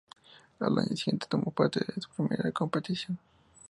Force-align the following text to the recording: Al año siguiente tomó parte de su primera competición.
Al 0.59 0.79
año 0.79 0.97
siguiente 0.97 1.27
tomó 1.29 1.51
parte 1.51 1.79
de 1.81 2.01
su 2.01 2.09
primera 2.09 2.51
competición. 2.51 3.19